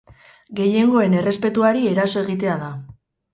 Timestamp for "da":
2.65-2.73